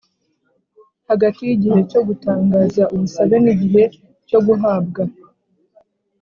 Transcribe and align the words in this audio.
Hagati 1.09 1.39
y 1.47 1.51
igihe 1.55 1.79
cyo 1.91 2.01
gutangaza 2.07 2.83
ubusabe 2.93 3.35
n 3.43 3.45
igihe 3.53 3.83
cyo 4.27 4.39
guhabwa 4.45 5.03